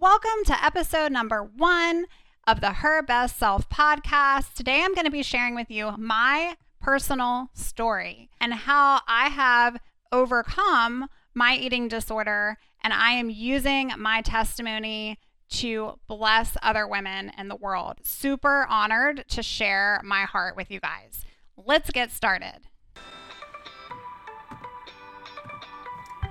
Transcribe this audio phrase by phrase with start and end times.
[0.00, 2.06] Welcome to episode number one
[2.46, 4.54] of the Her Best Self podcast.
[4.54, 9.80] Today I'm going to be sharing with you my personal story and how I have
[10.12, 15.18] overcome my eating disorder, and I am using my testimony
[15.54, 17.96] to bless other women in the world.
[18.04, 21.24] Super honored to share my heart with you guys.
[21.56, 22.67] Let's get started.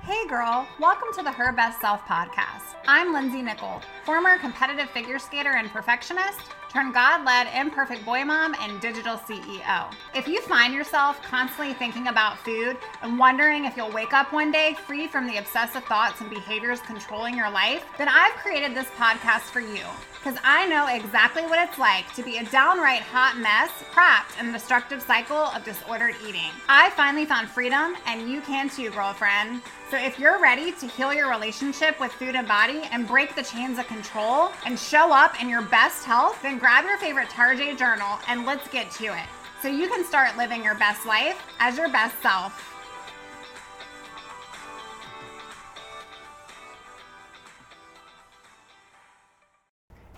[0.08, 2.76] Hey girl, welcome to the Her Best Self podcast.
[2.86, 6.40] I'm Lindsey Nichol, former competitive figure skater and perfectionist,
[6.70, 9.92] turned God led imperfect boy mom and digital CEO.
[10.14, 14.50] If you find yourself constantly thinking about food and wondering if you'll wake up one
[14.50, 18.88] day free from the obsessive thoughts and behaviors controlling your life, then I've created this
[18.96, 23.36] podcast for you because I know exactly what it's like to be a downright hot
[23.36, 26.50] mess trapped in the destructive cycle of disordered eating.
[26.68, 29.62] I finally found freedom, and you can too, girlfriend.
[29.90, 33.42] So if you're ready to heal your relationship with food and body and break the
[33.42, 37.74] chains of control and show up in your best health, then grab your favorite Tarjay
[37.78, 39.26] journal and let's get to it.
[39.62, 42.74] So you can start living your best life as your best self.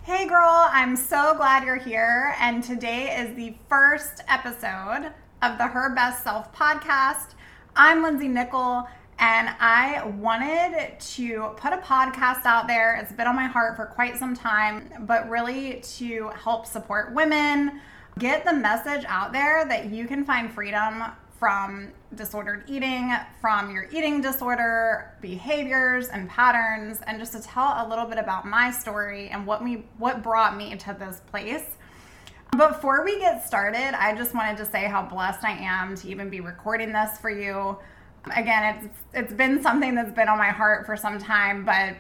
[0.03, 2.34] Hey girl, I'm so glad you're here.
[2.41, 5.12] And today is the first episode
[5.43, 7.34] of the Her Best Self podcast.
[7.77, 8.89] I'm Lindsey Nichol,
[9.21, 12.97] and I wanted to put a podcast out there.
[12.97, 17.83] It's been on my heart for quite some time, but really to help support women,
[18.19, 21.05] get the message out there that you can find freedom
[21.39, 23.12] from disordered eating,
[23.43, 28.47] from your eating disorder behaviors and patterns, and just to tell a little bit about
[28.47, 31.77] my story and what me what brought me to this place.
[32.57, 36.31] Before we get started, I just wanted to say how blessed I am to even
[36.31, 37.79] be recording this for you.
[38.37, 41.97] Again, it's it's been something that's been on my heart for some time, but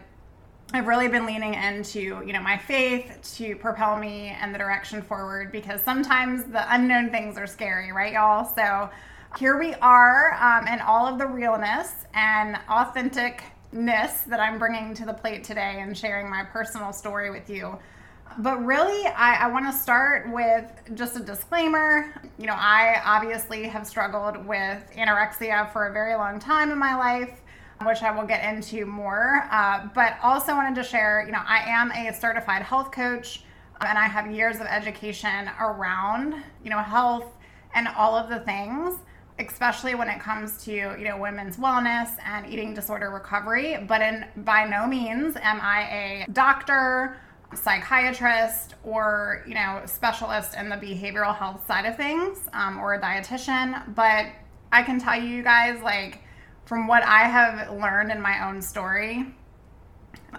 [0.72, 5.02] I've really been leaning into, you know, my faith to propel me and the direction
[5.02, 8.44] forward because sometimes the unknown things are scary, right, y'all?
[8.44, 8.88] So
[9.36, 15.04] here we are um, in all of the realness and authenticness that I'm bringing to
[15.04, 17.76] the plate today and sharing my personal story with you.
[18.38, 22.14] But really, I, I want to start with just a disclaimer.
[22.38, 26.94] You know, I obviously have struggled with anorexia for a very long time in my
[26.96, 27.40] life,
[27.84, 29.48] which I will get into more.
[29.50, 33.42] Uh, but also wanted to share, you know, I am a certified health coach
[33.80, 37.32] and I have years of education around, you know, health
[37.74, 38.98] and all of the things
[39.38, 44.24] especially when it comes to you know women's wellness and eating disorder recovery but in
[44.38, 47.16] by no means am i a doctor
[47.54, 53.00] psychiatrist or you know specialist in the behavioral health side of things um, or a
[53.00, 54.26] dietitian but
[54.72, 56.22] i can tell you guys like
[56.64, 59.26] from what i have learned in my own story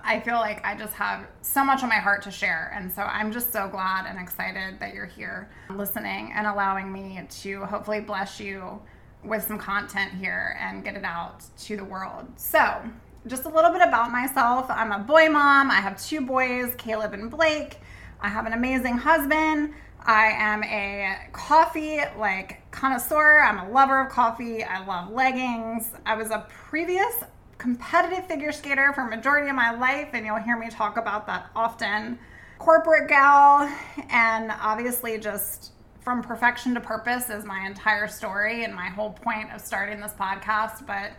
[0.03, 2.71] I feel like I just have so much on my heart to share.
[2.75, 7.21] And so I'm just so glad and excited that you're here listening and allowing me
[7.41, 8.81] to hopefully bless you
[9.23, 12.27] with some content here and get it out to the world.
[12.35, 12.81] So,
[13.27, 14.65] just a little bit about myself.
[14.69, 15.69] I'm a boy mom.
[15.69, 17.77] I have two boys, Caleb and Blake.
[18.19, 19.73] I have an amazing husband.
[20.03, 23.41] I am a coffee like connoisseur.
[23.41, 24.63] I'm a lover of coffee.
[24.63, 25.91] I love leggings.
[26.05, 27.23] I was a previous
[27.59, 31.51] competitive figure skater for majority of my life, and you'll hear me talk about that
[31.55, 32.17] often.
[32.57, 33.71] Corporate gal,
[34.09, 35.71] and obviously just
[36.01, 40.13] from perfection to purpose is my entire story and my whole point of starting this
[40.13, 40.87] podcast.
[40.87, 41.11] But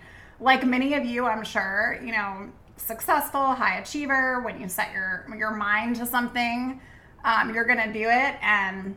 [0.43, 5.27] like many of you, I'm sure, you know, successful, high achiever, when you set your
[5.37, 6.81] your mind to something,
[7.25, 8.35] um, you're gonna do it.
[8.43, 8.97] And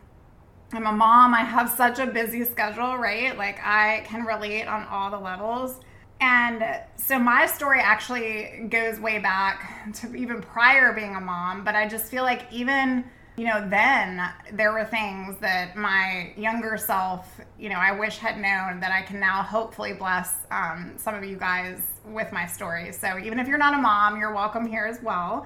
[0.73, 1.33] I'm a mom.
[1.33, 3.37] I have such a busy schedule, right?
[3.37, 5.79] Like I can relate on all the levels.
[6.19, 6.63] And
[6.95, 11.87] so my story actually goes way back to even prior being a mom, but I
[11.87, 13.05] just feel like even,
[13.37, 14.21] you know, then
[14.53, 19.01] there were things that my younger self, you know, I wish had known that I
[19.01, 22.93] can now hopefully bless um, some of you guys with my story.
[22.93, 25.45] So even if you're not a mom, you're welcome here as well.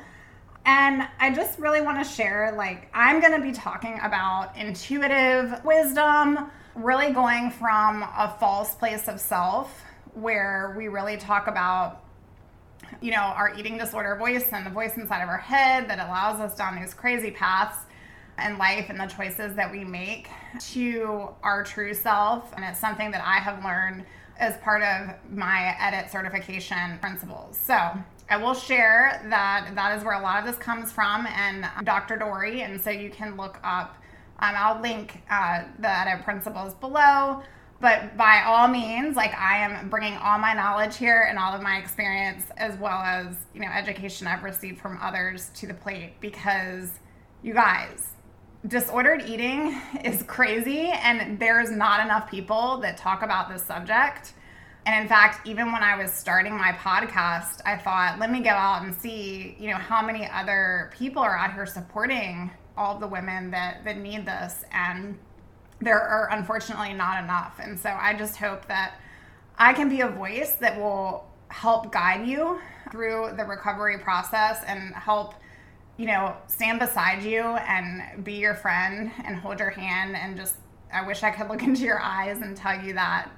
[0.65, 5.65] And I just really want to share like, I'm going to be talking about intuitive
[5.65, 12.03] wisdom, really going from a false place of self where we really talk about
[13.01, 16.39] you know our eating disorder voice and the voice inside of our head that allows
[16.39, 17.85] us down these crazy paths
[18.45, 20.29] in life and the choices that we make
[20.71, 22.51] to our true self.
[22.55, 24.05] And it's something that i have learned
[24.37, 27.57] as part of my edit certification principles.
[27.57, 27.77] So
[28.29, 32.15] i will share that that is where a lot of this comes from and dr
[32.17, 32.61] dory.
[32.61, 33.95] And so you can look up
[34.39, 37.41] um, i'll link uh, the edit principles below.
[37.81, 41.61] But by all means, like I am bringing all my knowledge here and all of
[41.61, 46.13] my experience, as well as you know education I've received from others, to the plate
[46.19, 46.91] because
[47.41, 48.09] you guys,
[48.67, 54.33] disordered eating is crazy, and there's not enough people that talk about this subject.
[54.85, 58.49] And in fact, even when I was starting my podcast, I thought, let me go
[58.49, 63.07] out and see, you know, how many other people are out here supporting all the
[63.07, 64.63] women that, that need this.
[64.71, 65.17] And
[65.81, 67.59] there are unfortunately not enough.
[67.61, 68.95] And so I just hope that
[69.57, 72.59] I can be a voice that will help guide you
[72.91, 75.35] through the recovery process and help
[75.99, 80.55] you know stand beside you and be your friend and hold your hand and just
[80.91, 83.29] I wish I could look into your eyes and tell you that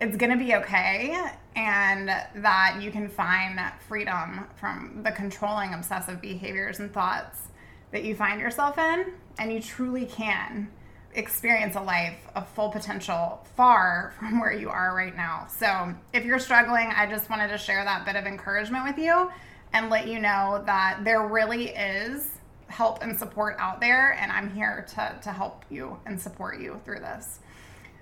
[0.00, 1.16] it's going to be okay
[1.56, 7.48] and that you can find freedom from the controlling obsessive behaviors and thoughts
[7.92, 10.68] that you find yourself in and you truly can
[11.14, 15.46] experience a life of full potential far from where you are right now.
[15.46, 19.30] So, if you're struggling, I just wanted to share that bit of encouragement with you
[19.72, 22.28] and let you know that there really is
[22.68, 26.80] help and support out there, and I'm here to, to help you and support you
[26.84, 27.40] through this.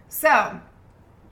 [0.08, 0.60] So,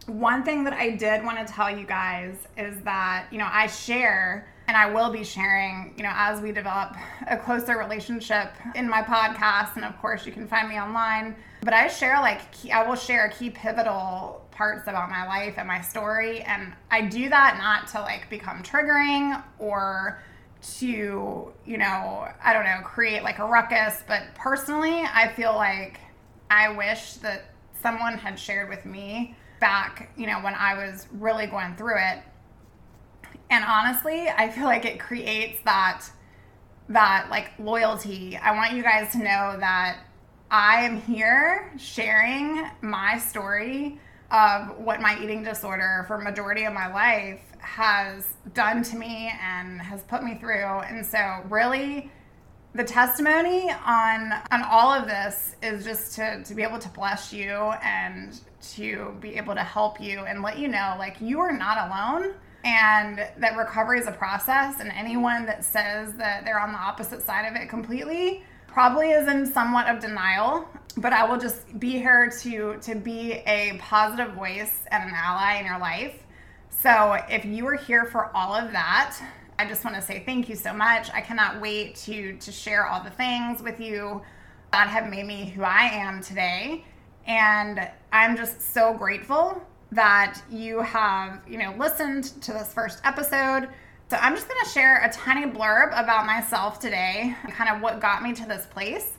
[0.07, 3.67] one thing that I did want to tell you guys is that, you know, I
[3.67, 6.95] share and I will be sharing, you know, as we develop
[7.27, 9.77] a closer relationship in my podcast.
[9.77, 11.37] And of course, you can find me online.
[11.63, 15.67] But I share, like, key, I will share key pivotal parts about my life and
[15.67, 16.41] my story.
[16.43, 20.21] And I do that not to like become triggering or
[20.79, 24.03] to, you know, I don't know, create like a ruckus.
[24.07, 26.01] But personally, I feel like
[26.51, 27.45] I wish that
[27.83, 32.23] someone had shared with me back, you know, when I was really going through it
[33.51, 36.05] and honestly, I feel like it creates that
[36.91, 38.37] that like loyalty.
[38.37, 39.99] I want you guys to know that
[40.51, 44.01] I am here sharing my story
[44.31, 49.81] of what my eating disorder for majority of my life has done to me and
[49.81, 50.65] has put me through.
[50.65, 52.11] And so really
[52.75, 57.33] the testimony on on all of this is just to to be able to bless
[57.33, 57.51] you
[57.83, 61.89] and to be able to help you and let you know like you are not
[61.89, 62.35] alone
[62.65, 64.81] and that recovery is a process.
[64.81, 69.29] And anyone that says that they're on the opposite side of it completely probably is
[69.29, 70.69] in somewhat of denial.
[70.97, 75.59] But i will just be here to to be a positive voice and an ally
[75.61, 76.25] in your life
[76.81, 79.19] so if you are here for all of that
[79.59, 82.87] i just want to say thank you so much i cannot wait to to share
[82.87, 84.21] all the things with you
[84.73, 86.85] that have made me who i am today
[87.27, 93.69] and i'm just so grateful that you have, you know, listened to this first episode.
[94.11, 98.01] So I'm just going to share a tiny blurb about myself today, kind of what
[98.01, 99.19] got me to this place.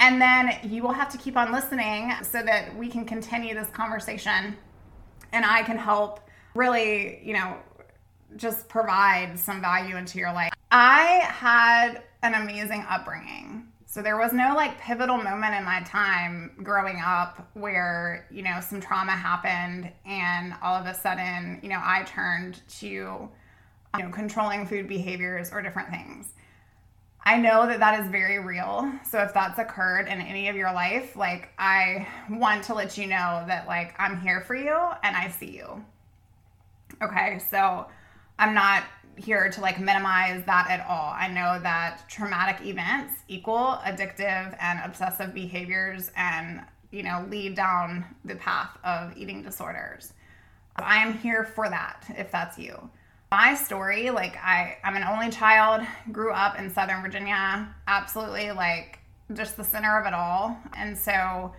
[0.00, 3.68] And then you will have to keep on listening so that we can continue this
[3.68, 4.56] conversation
[5.32, 6.20] and I can help
[6.58, 7.56] really, you know,
[8.36, 10.52] just provide some value into your life.
[10.72, 13.68] I had an amazing upbringing.
[13.86, 18.58] So there was no like pivotal moment in my time growing up where, you know,
[18.60, 23.30] some trauma happened and all of a sudden, you know, I turned to, you
[23.96, 26.34] know, controlling food behaviors or different things.
[27.24, 28.90] I know that that is very real.
[29.08, 33.06] So if that's occurred in any of your life, like I want to let you
[33.06, 35.84] know that like I'm here for you and I see you.
[37.02, 37.40] Okay?
[37.50, 37.86] So
[38.38, 38.84] I'm not
[39.16, 41.12] here to like minimize that at all.
[41.12, 48.04] I know that traumatic events equal addictive and obsessive behaviors and, you know, lead down
[48.24, 50.12] the path of eating disorders.
[50.76, 52.88] I am here for that if that's you.
[53.30, 59.00] My story, like I I'm an only child, grew up in Southern Virginia, absolutely like
[59.34, 60.56] just the center of it all.
[60.76, 61.52] And so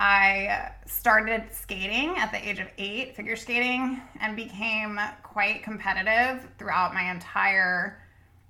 [0.00, 6.94] I started skating at the age of eight, figure skating, and became quite competitive throughout
[6.94, 8.00] my entire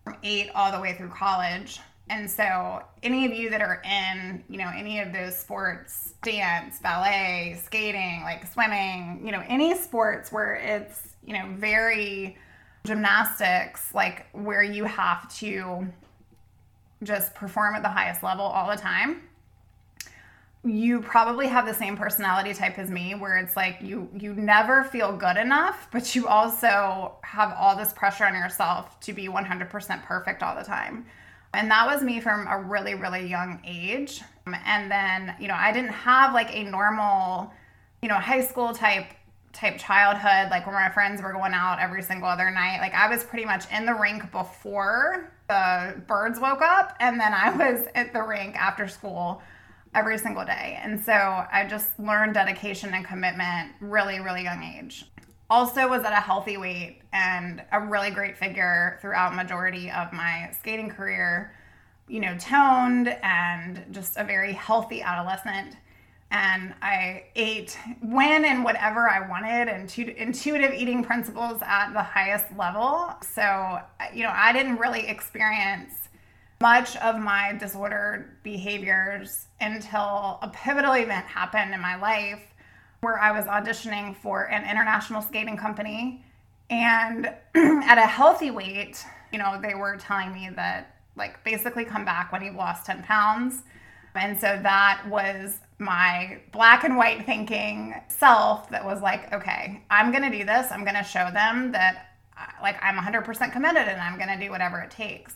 [0.05, 1.81] from eight all the way through college.
[2.11, 6.79] And so, any of you that are in, you know, any of those sports, dance,
[6.81, 12.37] ballet, skating, like swimming, you know, any sports where it's, you know, very
[12.85, 15.87] gymnastics, like where you have to
[17.03, 19.23] just perform at the highest level all the time
[20.65, 24.83] you probably have the same personality type as me where it's like you you never
[24.85, 30.05] feel good enough but you also have all this pressure on yourself to be 100%
[30.05, 31.07] perfect all the time.
[31.55, 34.21] And that was me from a really really young age.
[34.47, 37.53] And then you know i didn't have like a normal
[38.03, 39.07] you know high school type
[39.53, 42.81] type childhood like when my friends were going out every single other night.
[42.81, 47.33] Like i was pretty much in the rink before the birds woke up and then
[47.33, 49.41] i was at the rink after school
[49.95, 50.79] every single day.
[50.83, 55.07] And so I just learned dedication and commitment really, really young age.
[55.51, 60.51] Also was at a healthy weight and a really great figure throughout majority of my
[60.59, 61.55] skating career.
[62.07, 65.77] You know, toned and just a very healthy adolescent.
[66.31, 72.47] And I ate when and whatever I wanted, and intuitive eating principles at the highest
[72.57, 73.15] level.
[73.23, 73.81] So,
[74.13, 76.08] you know, I didn't really experience
[76.61, 82.43] much of my disordered behaviors until a pivotal event happened in my life
[83.01, 86.25] where I was auditioning for an international skating company.
[86.69, 92.05] And at a healthy weight, you know, they were telling me that, like, basically come
[92.05, 93.63] back when you've lost 10 pounds.
[94.15, 100.11] And so that was my black and white thinking self that was like, okay, I'm
[100.11, 100.73] going to do this.
[100.73, 102.17] I'm going to show them that,
[102.61, 105.35] like, I'm 100% committed and I'm going to do whatever it takes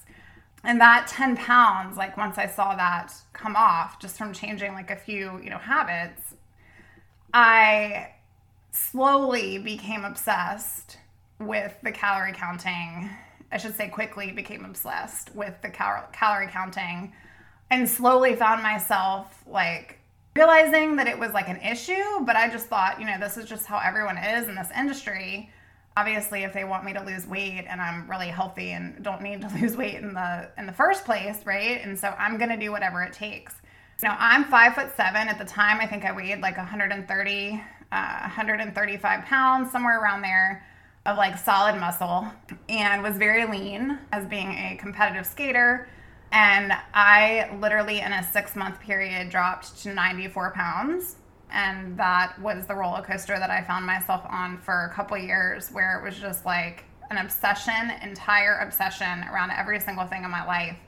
[0.64, 4.90] and that 10 pounds like once i saw that come off just from changing like
[4.90, 6.35] a few you know habits
[7.35, 8.09] i
[8.73, 10.99] slowly became obsessed
[11.38, 13.11] with the calorie counting.
[13.50, 17.12] I should say quickly became obsessed with the cal- calorie counting
[17.71, 19.99] and slowly found myself like
[20.35, 23.45] realizing that it was like an issue but i just thought you know this is
[23.45, 25.50] just how everyone is in this industry
[25.96, 29.42] obviously if they want me to lose weight and I'm really healthy and don't need
[29.42, 31.80] to lose weight in the in the first place, right?
[31.82, 33.54] And so I'm gonna do whatever it takes.
[34.02, 35.80] Now I'm five foot seven at the time.
[35.80, 40.66] I think I weighed like 130, uh, 135 pounds, somewhere around there,
[41.06, 42.26] of like solid muscle,
[42.68, 45.88] and was very lean as being a competitive skater.
[46.32, 51.16] And I literally in a six month period dropped to 94 pounds
[51.52, 55.71] and that was the roller coaster that I found myself on for a couple years
[55.71, 60.47] where it was just like an obsession, entire obsession around every single thing in my
[60.47, 60.78] life.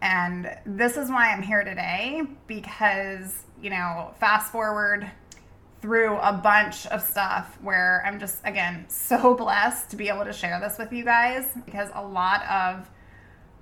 [0.00, 5.10] And this is why I'm here today because, you know, fast forward
[5.82, 10.32] through a bunch of stuff where I'm just, again, so blessed to be able to
[10.32, 12.88] share this with you guys because a lot of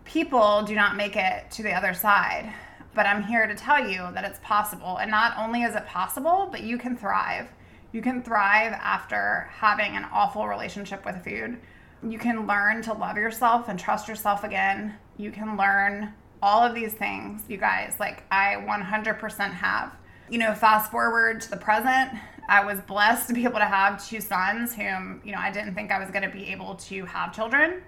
[0.05, 2.55] people do not make it to the other side
[2.97, 4.97] but I'm here to tell you that it's possible.
[4.97, 7.49] And not only is it possible, but you can thrive.
[7.93, 11.59] You can thrive after having an awful relationship with food.
[12.03, 14.95] You can learn to love yourself and trust yourself again.
[15.19, 19.93] You can learn all of these things, you guys, like I 100% have.
[20.31, 22.11] You know, fast forward to the present,
[22.49, 25.75] I was blessed to be able to have two sons whom, you know, I didn't
[25.75, 27.83] think I was going to be able to have children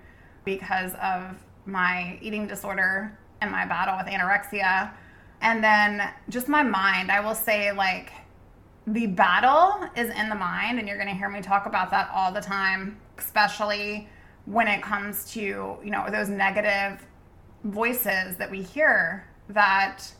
[0.45, 4.91] because of my eating disorder and my battle with anorexia.
[5.41, 8.13] And then just my mind, I will say, like,
[8.87, 12.11] the battle is in the mind, and you're going to hear me talk about that
[12.13, 14.09] all the time, especially
[14.47, 17.07] when it comes to, you know, those negative
[17.65, 20.11] voices that we hear that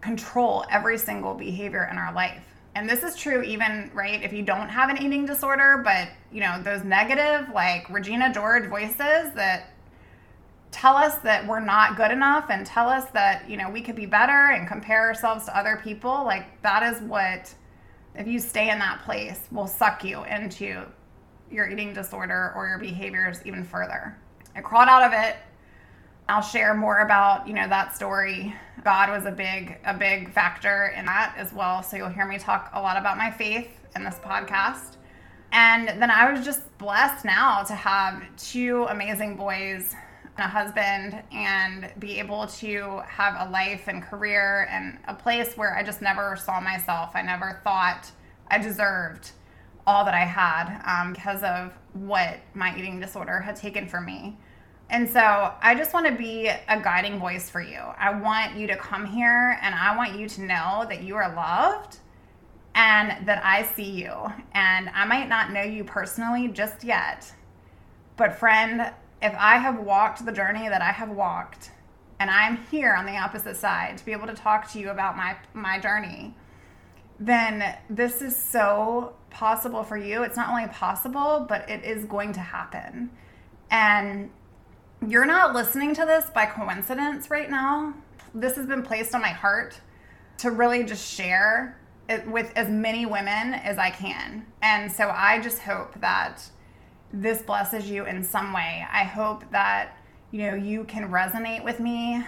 [0.00, 2.44] control every single behavior in our life.
[2.76, 6.40] And this is true even, right, if you don't have an eating disorder, but, you
[6.40, 9.70] know, those negative, like Regina George voices that
[10.74, 13.94] tell us that we're not good enough and tell us that you know we could
[13.94, 17.54] be better and compare ourselves to other people like that is what
[18.16, 20.84] if you stay in that place will suck you into
[21.48, 24.18] your eating disorder or your behaviors even further.
[24.56, 25.36] I crawled out of it.
[26.28, 28.52] I'll share more about you know that story.
[28.82, 32.36] God was a big a big factor in that as well so you'll hear me
[32.36, 34.96] talk a lot about my faith in this podcast.
[35.52, 39.94] And then i was just blessed now to have two amazing boys
[40.38, 45.76] a husband and be able to have a life and career and a place where
[45.76, 47.10] I just never saw myself.
[47.14, 48.10] I never thought
[48.48, 49.30] I deserved
[49.86, 54.36] all that I had um, because of what my eating disorder had taken from me.
[54.90, 57.78] And so I just want to be a guiding voice for you.
[57.78, 61.34] I want you to come here and I want you to know that you are
[61.34, 61.98] loved
[62.74, 64.12] and that I see you.
[64.52, 67.32] And I might not know you personally just yet,
[68.16, 68.92] but friend,
[69.24, 71.70] if I have walked the journey that I have walked,
[72.20, 75.16] and I'm here on the opposite side to be able to talk to you about
[75.16, 76.34] my my journey,
[77.18, 80.22] then this is so possible for you.
[80.22, 83.10] It's not only possible, but it is going to happen.
[83.70, 84.30] And
[85.06, 87.94] you're not listening to this by coincidence right now.
[88.34, 89.80] This has been placed on my heart
[90.38, 94.46] to really just share it with as many women as I can.
[94.60, 96.42] And so I just hope that
[97.12, 98.86] this blesses you in some way.
[98.90, 99.98] I hope that
[100.30, 102.24] you know you can resonate with me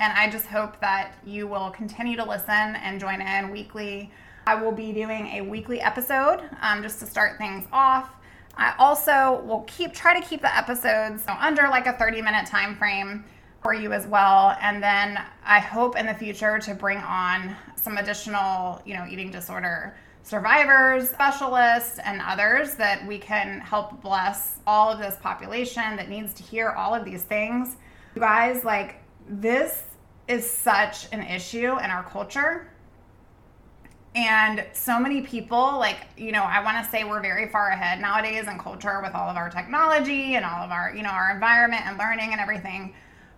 [0.00, 4.10] and I just hope that you will continue to listen and join in weekly.
[4.46, 8.10] I will be doing a weekly episode um, just to start things off.
[8.56, 12.76] I also will keep try to keep the episodes under like a 30 minute time
[12.76, 13.24] frame.
[13.62, 14.54] for you as well.
[14.60, 19.30] And then I hope in the future to bring on some additional, you know, eating
[19.30, 26.08] disorder survivors, specialists, and others that we can help bless all of this population that
[26.08, 27.76] needs to hear all of these things.
[28.14, 28.96] You guys, like,
[29.28, 29.84] this
[30.26, 32.70] is such an issue in our culture.
[34.14, 38.00] And so many people, like, you know, I want to say we're very far ahead
[38.00, 41.32] nowadays in culture with all of our technology and all of our, you know, our
[41.32, 42.94] environment and learning and everything.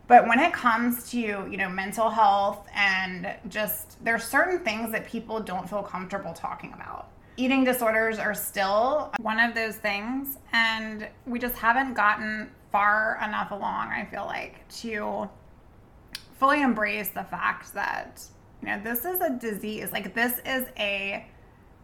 [0.08, 5.06] But when it comes to, you know, mental health and just there's certain things that
[5.06, 7.08] people don't feel comfortable talking about.
[7.36, 13.50] Eating disorders are still one of those things and we just haven't gotten far enough
[13.50, 15.28] along, I feel like, to
[16.38, 18.22] fully embrace the fact that
[18.62, 19.90] you know this is a disease.
[19.92, 21.26] Like this is a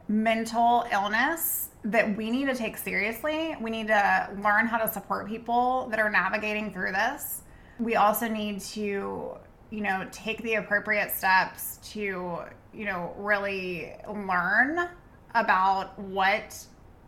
[0.09, 3.57] mental illness that we need to take seriously.
[3.61, 7.42] We need to learn how to support people that are navigating through this
[7.83, 9.37] we also need to
[9.71, 12.39] you know take the appropriate steps to
[12.73, 14.89] you know really learn
[15.35, 16.57] about what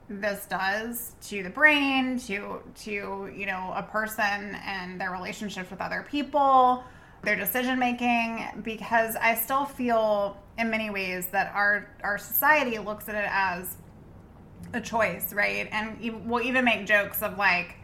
[0.09, 5.81] this does to the brain to to you know a person and their relationships with
[5.81, 6.85] other people
[7.23, 13.09] their decision making because i still feel in many ways that our our society looks
[13.09, 13.77] at it as
[14.75, 15.69] a choice right?
[15.73, 17.77] And we'll even make jokes of like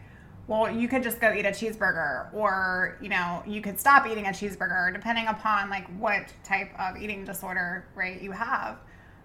[0.51, 4.25] well, you could just go eat a cheeseburger, or you know, you could stop eating
[4.25, 8.77] a cheeseburger, depending upon like what type of eating disorder, right, you have.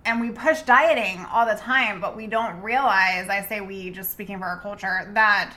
[0.04, 4.12] And we push dieting all the time, but we don't realize, I say we, just
[4.12, 5.56] speaking for our culture, that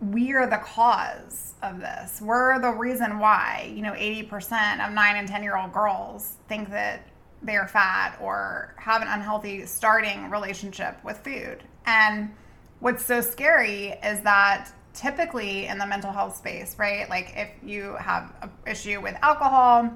[0.00, 2.20] we are the cause of this.
[2.20, 6.68] We're the reason why, you know, 80% of nine and 10 year old girls think
[6.70, 7.06] that
[7.42, 11.62] they're fat or have an unhealthy starting relationship with food.
[11.86, 12.34] And
[12.80, 17.08] what's so scary is that typically in the mental health space, right?
[17.10, 19.90] Like if you have an issue with alcohol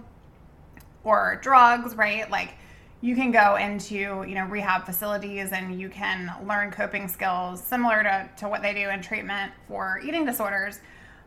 [1.04, 2.30] or drugs, right?
[2.30, 2.54] Like
[3.00, 8.02] you can go into, you know, rehab facilities and you can learn coping skills similar
[8.02, 10.80] to, to what they do in treatment for eating disorders.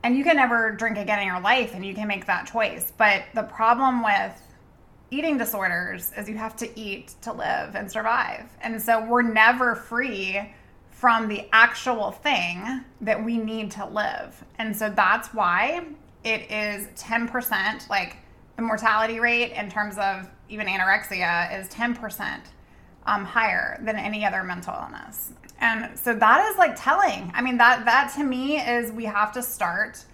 [0.04, 2.92] And you can never drink again in your life and you can make that choice.
[2.98, 4.34] But the problem with
[5.12, 8.50] eating disorders is you have to eat to live and survive.
[8.62, 10.54] And so we're never free
[11.02, 14.46] from the actual thing that we need to live.
[14.60, 15.84] And so that's why
[16.24, 18.18] it is 10%, like
[18.56, 22.42] the mortality rate in terms of even anorexia is 10%
[23.08, 25.34] um, higher than any other mental illness.
[25.60, 27.32] And so that is like telling.
[27.34, 30.06] I mean, that that to me is we have to start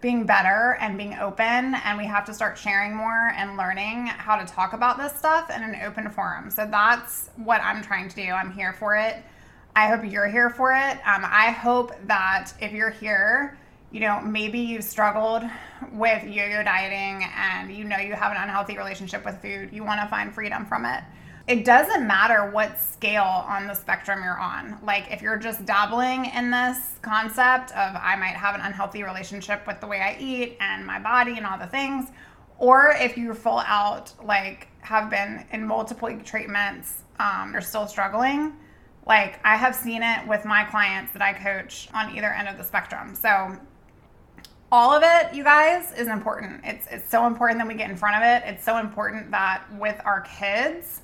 [0.00, 4.36] being better and being open and we have to start sharing more and learning how
[4.36, 6.50] to talk about this stuff in an open forum.
[6.50, 8.32] So that's what I'm trying to do.
[8.32, 9.22] I'm here for it.
[9.76, 10.98] I hope you're here for it.
[11.04, 13.58] Um, I hope that if you're here,
[13.90, 15.42] you know, maybe you've struggled
[15.92, 19.82] with yo yo dieting and you know you have an unhealthy relationship with food, you
[19.84, 21.02] want to find freedom from it.
[21.48, 24.78] It doesn't matter what scale on the spectrum you're on.
[24.82, 29.66] Like, if you're just dabbling in this concept of I might have an unhealthy relationship
[29.66, 32.10] with the way I eat and my body and all the things,
[32.58, 38.54] or if you're full out, like, have been in multiple treatments, um, you're still struggling
[39.06, 42.56] like I have seen it with my clients that I coach on either end of
[42.56, 43.14] the spectrum.
[43.14, 43.56] So
[44.72, 46.62] all of it, you guys, is important.
[46.64, 48.48] It's it's so important that we get in front of it.
[48.48, 51.02] It's so important that with our kids,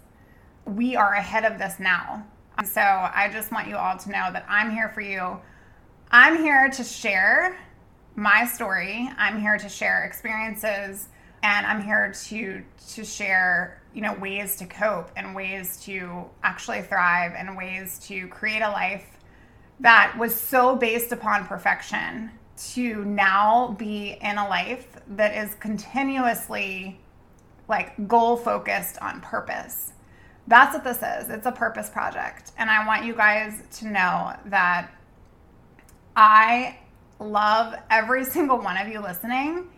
[0.64, 2.26] we are ahead of this now.
[2.64, 5.38] So I just want you all to know that I'm here for you.
[6.10, 7.58] I'm here to share
[8.16, 9.10] my story.
[9.16, 11.08] I'm here to share experiences
[11.42, 12.62] and I'm here to
[12.94, 18.28] to share you know ways to cope and ways to actually thrive and ways to
[18.28, 19.18] create a life
[19.80, 27.00] that was so based upon perfection to now be in a life that is continuously
[27.68, 29.92] like goal focused on purpose.
[30.46, 31.30] That's what this is.
[31.30, 32.52] It's a purpose project.
[32.58, 34.90] And I want you guys to know that
[36.16, 36.78] I
[37.18, 39.68] love every single one of you listening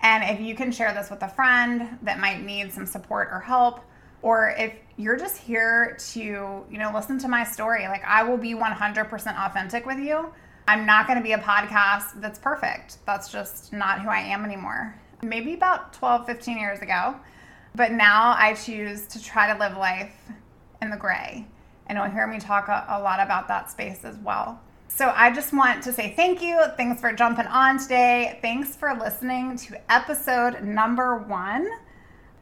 [0.00, 3.40] and if you can share this with a friend that might need some support or
[3.40, 3.80] help,
[4.22, 8.36] or if you're just here to, you know, listen to my story, like I will
[8.36, 10.32] be 100% authentic with you.
[10.68, 12.98] I'm not going to be a podcast that's perfect.
[13.06, 15.00] That's just not who I am anymore.
[15.22, 17.16] Maybe about 12, 15 years ago.
[17.74, 20.14] But now I choose to try to live life
[20.82, 21.46] in the gray.
[21.86, 24.60] And you'll hear me talk a, a lot about that space as well.
[24.96, 26.58] So I just want to say thank you.
[26.78, 28.38] Thanks for jumping on today.
[28.40, 31.68] Thanks for listening to episode number one.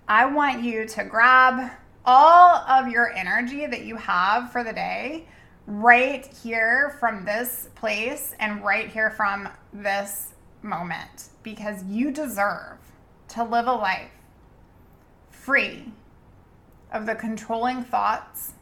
[0.06, 1.72] I want you to grab
[2.04, 5.26] all of your energy that you have for the day
[5.66, 12.78] right here from this place and right here from this moment because you deserve
[13.30, 14.12] to live a life
[15.28, 15.90] free
[16.92, 18.52] of the controlling thoughts,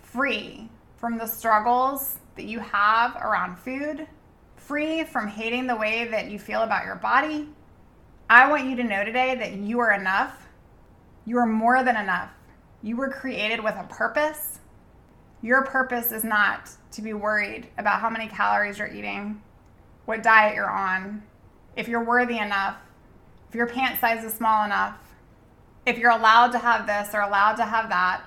[0.00, 4.06] free from the struggles that you have around food,
[4.56, 7.48] free from hating the way that you feel about your body.
[8.28, 10.48] I want you to know today that you are enough.
[11.26, 12.30] You are more than enough.
[12.82, 14.58] You were created with a purpose.
[15.42, 19.42] Your purpose is not to be worried about how many calories you're eating,
[20.06, 21.22] what diet you're on,
[21.76, 22.76] if you're worthy enough,
[23.48, 24.96] if your pant size is small enough,
[25.86, 28.22] if you're allowed to have this or allowed to have that.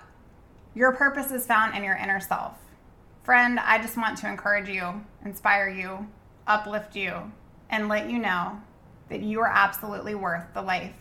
[0.75, 2.53] Your purpose is found in your inner self.
[3.27, 6.07] Friend, I just want to encourage you, inspire you,
[6.47, 7.29] uplift you,
[7.69, 8.61] and let you know
[9.09, 10.95] that you are absolutely worth the life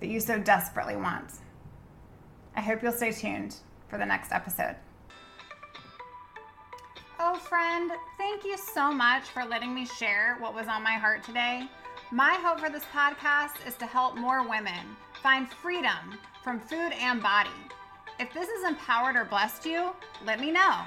[0.00, 1.32] that you so desperately want.
[2.56, 3.56] I hope you'll stay tuned
[3.88, 4.76] for the next episode.
[7.20, 11.24] Oh, friend, thank you so much for letting me share what was on my heart
[11.24, 11.68] today.
[12.10, 17.22] My hope for this podcast is to help more women find freedom from food and
[17.22, 17.50] body.
[18.18, 19.90] If this has empowered or blessed you,
[20.24, 20.86] let me know.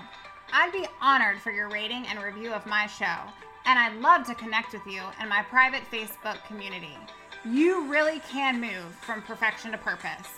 [0.51, 3.17] I'd be honored for your rating and review of my show,
[3.65, 6.97] and I'd love to connect with you in my private Facebook community.
[7.45, 10.29] You really can move from perfection to purpose.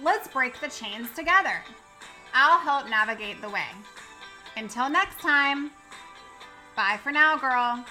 [0.00, 1.62] Let's break the chains together.
[2.34, 3.66] I'll help navigate the way.
[4.56, 5.70] Until next time,
[6.76, 7.84] bye for now, girl.